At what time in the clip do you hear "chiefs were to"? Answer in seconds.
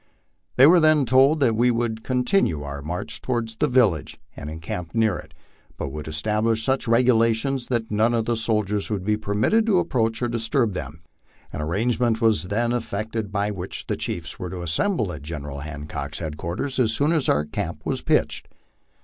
13.95-14.63